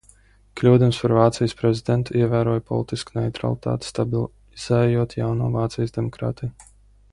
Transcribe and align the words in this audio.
Kļūdams 0.59 0.99
par 1.01 1.11
Vācijas 1.17 1.53
prezidentu, 1.59 2.15
ievēroja 2.21 2.63
politisku 2.71 3.13
neitralitāti, 3.19 3.91
stabilizējot 3.93 5.17
jauno 5.23 5.53
Vācijas 5.59 5.97
demokrātiju. 6.01 6.69